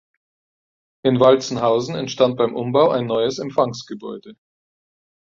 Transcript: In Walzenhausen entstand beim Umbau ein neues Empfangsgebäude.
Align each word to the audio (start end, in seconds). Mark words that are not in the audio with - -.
In 1.03 1.19
Walzenhausen 1.19 1.93
entstand 1.95 2.35
beim 2.35 2.55
Umbau 2.55 2.89
ein 2.89 3.05
neues 3.05 3.37
Empfangsgebäude. 3.37 4.35